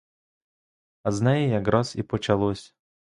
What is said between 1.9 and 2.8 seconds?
і почалось.